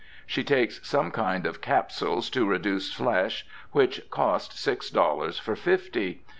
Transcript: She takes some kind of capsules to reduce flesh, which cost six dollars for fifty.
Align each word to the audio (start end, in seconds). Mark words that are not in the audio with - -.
She 0.25 0.43
takes 0.43 0.79
some 0.81 1.11
kind 1.11 1.45
of 1.45 1.61
capsules 1.61 2.31
to 2.31 2.47
reduce 2.49 2.91
flesh, 2.91 3.45
which 3.71 4.01
cost 4.09 4.57
six 4.57 4.89
dollars 4.89 5.37
for 5.37 5.55
fifty. 5.55 6.23